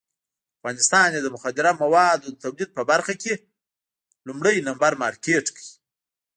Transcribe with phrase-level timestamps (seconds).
[0.57, 3.33] افغانستان یې د مخدره موادو د تولید په برخه کې
[4.27, 5.69] لومړی نمبر مارکېټ کړی.